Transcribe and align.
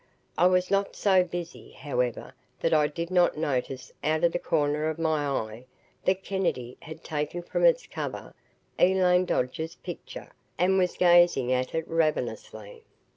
I 0.35 0.47
was 0.47 0.71
not 0.71 0.95
so 0.95 1.23
busy, 1.23 1.73
however, 1.73 2.33
that 2.59 2.73
I 2.73 2.87
did 2.87 3.11
not 3.11 3.37
notice 3.37 3.93
out 4.03 4.23
of 4.23 4.31
the 4.31 4.39
corner 4.39 4.89
of 4.89 4.97
my 4.97 5.27
eye 5.27 5.65
that 6.05 6.23
Kennedy 6.23 6.75
had 6.81 7.03
taken 7.03 7.43
from 7.43 7.63
its 7.63 7.85
cover 7.85 8.33
Elaine 8.79 9.25
Dodge's 9.25 9.75
picture 9.75 10.31
and 10.57 10.79
was 10.79 10.97
gazing 10.97 11.51
at 11.53 11.75
it 11.75 11.87
ravenously. 11.87 12.83